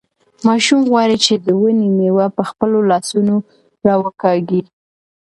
[0.47, 3.35] ماشوم غواړي چې د ونې مېوه په خپلو لاسونو
[3.87, 4.61] راوکاږي.